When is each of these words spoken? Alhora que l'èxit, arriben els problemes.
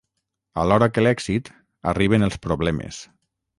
Alhora 0.61 0.87
que 0.95 1.03
l'èxit, 1.09 1.53
arriben 1.93 2.29
els 2.31 2.41
problemes. 2.49 3.07